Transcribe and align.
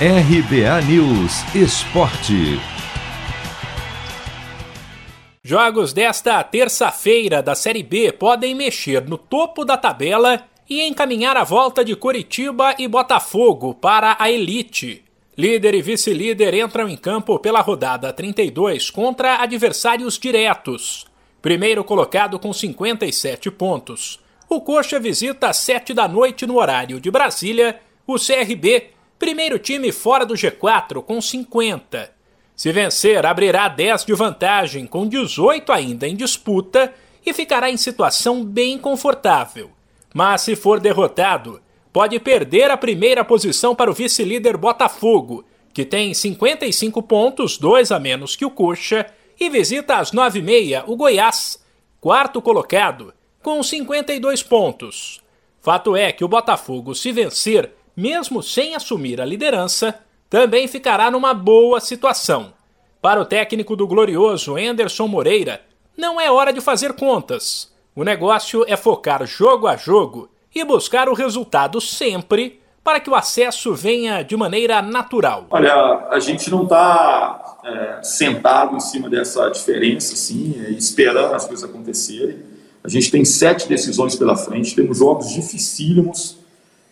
RBA 0.00 0.82
News 0.88 1.54
Esporte. 1.54 2.58
Jogos 5.40 5.92
desta 5.92 6.42
terça-feira 6.42 7.40
da 7.40 7.54
Série 7.54 7.84
B 7.84 8.10
podem 8.10 8.56
mexer 8.56 9.08
no 9.08 9.16
topo 9.16 9.64
da 9.64 9.76
tabela 9.76 10.48
e 10.68 10.82
encaminhar 10.82 11.36
a 11.36 11.44
volta 11.44 11.84
de 11.84 11.94
Curitiba 11.94 12.74
e 12.76 12.88
Botafogo 12.88 13.72
para 13.72 14.16
a 14.18 14.28
elite. 14.28 15.04
Líder 15.38 15.74
e 15.74 15.82
vice-líder 15.82 16.54
entram 16.54 16.88
em 16.88 16.96
campo 16.96 17.38
pela 17.38 17.60
rodada 17.60 18.12
32 18.12 18.90
contra 18.90 19.40
adversários 19.44 20.18
diretos. 20.18 21.06
Primeiro 21.40 21.84
colocado 21.84 22.36
com 22.40 22.52
57 22.52 23.48
pontos. 23.52 24.18
O 24.48 24.60
Coxa 24.60 24.98
visita 24.98 25.50
às 25.50 25.58
7 25.58 25.94
da 25.94 26.08
noite 26.08 26.48
no 26.48 26.58
horário 26.58 27.00
de 27.00 27.12
Brasília 27.12 27.80
o 28.06 28.16
CRB 28.16 28.93
Primeiro 29.24 29.58
time 29.58 29.90
fora 29.90 30.26
do 30.26 30.34
G4 30.34 31.02
com 31.02 31.18
50. 31.18 32.12
Se 32.54 32.70
vencer, 32.70 33.24
abrirá 33.24 33.68
10 33.68 34.04
de 34.04 34.12
vantagem, 34.12 34.86
com 34.86 35.08
18 35.08 35.72
ainda 35.72 36.06
em 36.06 36.14
disputa 36.14 36.92
e 37.24 37.32
ficará 37.32 37.70
em 37.70 37.76
situação 37.78 38.44
bem 38.44 38.76
confortável. 38.76 39.70
Mas 40.12 40.42
se 40.42 40.54
for 40.54 40.78
derrotado, 40.78 41.58
pode 41.90 42.20
perder 42.20 42.70
a 42.70 42.76
primeira 42.76 43.24
posição 43.24 43.74
para 43.74 43.90
o 43.90 43.94
vice-líder 43.94 44.58
Botafogo, 44.58 45.42
que 45.72 45.86
tem 45.86 46.12
55 46.12 47.02
pontos, 47.02 47.56
dois 47.56 47.90
a 47.90 47.98
menos 47.98 48.36
que 48.36 48.44
o 48.44 48.50
Coxa, 48.50 49.06
e 49.40 49.48
visita 49.48 49.96
às 49.96 50.12
9h30 50.12 50.84
o 50.86 50.96
Goiás, 50.96 51.64
quarto 51.98 52.42
colocado, 52.42 53.14
com 53.42 53.62
52 53.62 54.42
pontos. 54.42 55.22
Fato 55.62 55.96
é 55.96 56.12
que 56.12 56.26
o 56.26 56.28
Botafogo, 56.28 56.94
se 56.94 57.10
vencer, 57.10 57.72
mesmo 57.96 58.42
sem 58.42 58.74
assumir 58.74 59.20
a 59.20 59.24
liderança, 59.24 59.94
também 60.28 60.66
ficará 60.66 61.10
numa 61.10 61.32
boa 61.32 61.80
situação. 61.80 62.52
Para 63.00 63.20
o 63.20 63.24
técnico 63.24 63.76
do 63.76 63.86
Glorioso, 63.86 64.56
Anderson 64.56 65.06
Moreira, 65.06 65.60
não 65.96 66.20
é 66.20 66.30
hora 66.30 66.52
de 66.52 66.60
fazer 66.60 66.94
contas. 66.94 67.72
O 67.94 68.02
negócio 68.02 68.64
é 68.66 68.76
focar 68.76 69.24
jogo 69.26 69.68
a 69.68 69.76
jogo 69.76 70.28
e 70.54 70.64
buscar 70.64 71.08
o 71.08 71.14
resultado 71.14 71.80
sempre 71.80 72.60
para 72.82 73.00
que 73.00 73.08
o 73.08 73.14
acesso 73.14 73.74
venha 73.74 74.22
de 74.22 74.36
maneira 74.36 74.82
natural. 74.82 75.46
Olha, 75.50 76.06
a 76.10 76.18
gente 76.18 76.50
não 76.50 76.64
está 76.64 77.58
é, 77.64 78.02
sentado 78.02 78.76
em 78.76 78.80
cima 78.80 79.08
dessa 79.08 79.48
diferença, 79.48 80.12
assim, 80.12 80.54
esperando 80.76 81.34
as 81.34 81.46
coisas 81.46 81.68
acontecerem. 81.68 82.38
A 82.82 82.88
gente 82.88 83.10
tem 83.10 83.24
sete 83.24 83.66
decisões 83.66 84.16
pela 84.16 84.36
frente, 84.36 84.74
temos 84.74 84.98
jogos 84.98 85.30
dificílimos 85.30 86.43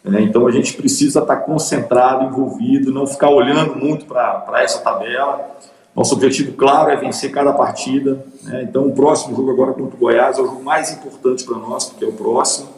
né? 0.04 0.22
Então 0.22 0.46
a 0.46 0.50
gente 0.50 0.74
precisa 0.74 1.20
estar 1.20 1.36
concentrado, 1.36 2.24
envolvido, 2.24 2.92
não 2.92 3.06
ficar 3.06 3.30
olhando 3.30 3.76
muito 3.76 4.04
para 4.04 4.62
essa 4.62 4.80
tabela. 4.80 5.56
Nosso 5.94 6.14
objetivo, 6.14 6.52
claro, 6.52 6.90
é 6.90 6.96
vencer 6.96 7.30
cada 7.30 7.52
partida. 7.52 8.24
Né? 8.42 8.66
Então 8.68 8.86
o 8.86 8.92
próximo 8.92 9.36
jogo 9.36 9.50
agora 9.50 9.72
contra 9.72 9.94
o 9.94 9.98
Goiás 9.98 10.38
é 10.38 10.42
o 10.42 10.46
jogo 10.46 10.62
mais 10.62 10.90
importante 10.92 11.44
para 11.44 11.56
nós, 11.58 11.84
porque 11.84 12.04
é 12.04 12.08
o 12.08 12.12
próximo. 12.12 12.68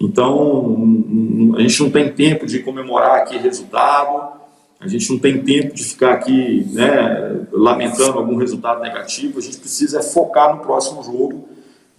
Então 0.00 0.76
a 1.56 1.60
gente 1.60 1.82
não 1.82 1.90
tem 1.90 2.12
tempo 2.12 2.46
de 2.46 2.60
comemorar 2.60 3.16
aqui 3.16 3.36
resultado, 3.38 4.38
a 4.80 4.86
gente 4.86 5.10
não 5.10 5.18
tem 5.18 5.42
tempo 5.42 5.74
de 5.74 5.82
ficar 5.82 6.12
aqui 6.12 6.68
né, 6.72 7.46
lamentando 7.50 8.16
algum 8.16 8.36
resultado 8.36 8.80
negativo, 8.80 9.38
a 9.38 9.42
gente 9.42 9.56
precisa 9.56 9.98
é 9.98 10.02
focar 10.02 10.54
no 10.54 10.62
próximo 10.62 11.02
jogo 11.02 11.48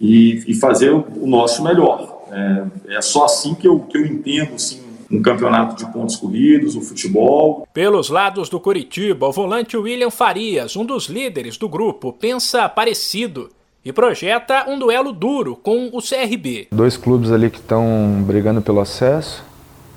e, 0.00 0.42
e 0.46 0.54
fazer 0.54 0.90
o, 0.90 1.04
o 1.20 1.26
nosso 1.26 1.62
melhor. 1.62 2.09
É, 2.30 2.96
é 2.96 3.02
só 3.02 3.24
assim 3.24 3.54
que 3.54 3.66
eu, 3.66 3.80
que 3.80 3.98
eu 3.98 4.06
entendo 4.06 4.54
assim, 4.54 4.80
um 5.10 5.20
campeonato 5.20 5.76
de 5.76 5.90
pontos 5.92 6.16
corridos, 6.16 6.76
o 6.76 6.80
futebol. 6.80 7.66
Pelos 7.74 8.08
lados 8.08 8.48
do 8.48 8.60
Curitiba, 8.60 9.26
o 9.26 9.32
volante 9.32 9.76
William 9.76 10.10
Farias, 10.10 10.76
um 10.76 10.84
dos 10.84 11.06
líderes 11.06 11.56
do 11.56 11.68
grupo, 11.68 12.12
pensa 12.12 12.68
parecido 12.68 13.50
e 13.84 13.92
projeta 13.92 14.66
um 14.68 14.78
duelo 14.78 15.12
duro 15.12 15.56
com 15.56 15.90
o 15.92 16.00
CRB. 16.00 16.68
Dois 16.70 16.96
clubes 16.96 17.32
ali 17.32 17.50
que 17.50 17.58
estão 17.58 18.22
brigando 18.24 18.62
pelo 18.62 18.80
acesso, 18.80 19.42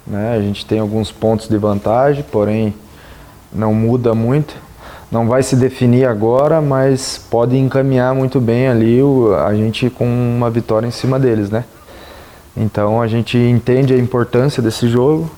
né? 0.08 0.36
A 0.36 0.42
gente 0.42 0.66
tem 0.66 0.80
alguns 0.80 1.12
pontos 1.12 1.48
de 1.48 1.58
vantagem, 1.58 2.24
porém 2.32 2.74
não 3.52 3.74
muda 3.74 4.16
muito. 4.16 4.56
Não 5.12 5.28
vai 5.28 5.44
se 5.44 5.56
definir 5.56 6.06
agora, 6.06 6.60
mas 6.60 7.20
pode 7.30 7.56
encaminhar 7.56 8.16
muito 8.16 8.42
bem 8.42 8.68
ali 8.68 9.00
a 9.46 9.54
gente 9.54 9.88
com 9.92 10.06
uma 10.06 10.50
vitória 10.50 10.88
em 10.88 10.92
cima 10.92 11.20
deles, 11.20 11.52
né? 11.52 11.66
Então 12.56 13.02
a 13.02 13.08
gente 13.08 13.38
entende 13.38 13.94
a 13.94 13.98
importância 13.98 14.62
desse 14.62 14.88
jogo, 14.88 15.30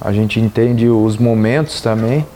a 0.00 0.12
gente 0.12 0.40
entende 0.40 0.88
os 0.88 1.16
momentos 1.16 1.80
também, 1.80 2.26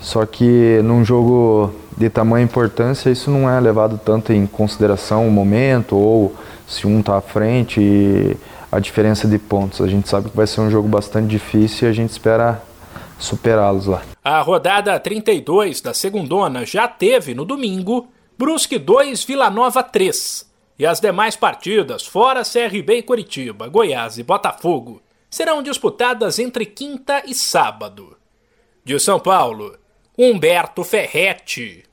só 0.00 0.26
que 0.26 0.80
num 0.82 1.04
jogo 1.04 1.72
de 1.96 2.10
tamanha 2.10 2.44
importância 2.44 3.10
isso 3.10 3.30
não 3.30 3.48
é 3.48 3.60
levado 3.60 4.00
tanto 4.04 4.32
em 4.32 4.46
consideração 4.46 5.28
o 5.28 5.30
momento 5.30 5.96
ou 5.96 6.34
se 6.66 6.86
um 6.86 7.00
está 7.00 7.16
à 7.18 7.20
frente 7.20 7.80
e 7.80 8.36
a 8.70 8.80
diferença 8.80 9.28
de 9.28 9.38
pontos. 9.38 9.80
A 9.80 9.86
gente 9.86 10.08
sabe 10.08 10.30
que 10.30 10.36
vai 10.36 10.46
ser 10.46 10.62
um 10.62 10.70
jogo 10.70 10.88
bastante 10.88 11.28
difícil 11.28 11.86
e 11.86 11.90
a 11.90 11.94
gente 11.94 12.10
espera 12.10 12.62
superá-los 13.18 13.86
lá. 13.86 14.02
A 14.24 14.40
rodada 14.40 14.98
32 14.98 15.80
da 15.80 15.94
segundona 15.94 16.66
já 16.66 16.88
teve 16.88 17.34
no 17.34 17.44
domingo 17.44 18.08
Brusque 18.38 18.78
2 18.78 19.22
Vila 19.24 19.50
Nova 19.50 19.82
3. 19.82 20.51
E 20.78 20.86
as 20.86 21.00
demais 21.00 21.36
partidas, 21.36 22.06
fora 22.06 22.42
CRB 22.42 22.98
e 22.98 23.02
Curitiba, 23.02 23.68
Goiás 23.68 24.18
e 24.18 24.22
Botafogo, 24.22 25.02
serão 25.30 25.62
disputadas 25.62 26.38
entre 26.38 26.66
quinta 26.66 27.22
e 27.26 27.34
sábado. 27.34 28.16
De 28.84 28.98
São 28.98 29.20
Paulo, 29.20 29.78
Humberto 30.18 30.84
Ferretti. 30.84 31.84